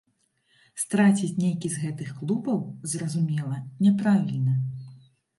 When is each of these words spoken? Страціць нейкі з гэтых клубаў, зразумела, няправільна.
Страціць 0.83 1.35
нейкі 1.41 1.67
з 1.73 1.81
гэтых 1.83 2.09
клубаў, 2.21 2.57
зразумела, 2.93 3.59
няправільна. 3.83 4.55